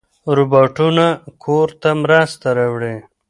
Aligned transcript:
روباټونه 0.37 1.05
کور 1.43 1.67
ته 1.81 1.89
مرسته 2.03 2.47
راوړي. 2.59 2.95